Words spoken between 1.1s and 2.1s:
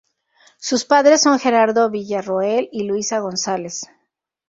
son Gerardo